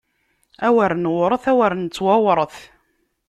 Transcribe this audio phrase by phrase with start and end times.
[0.67, 2.55] Awer newṛet, awer nettewṛet!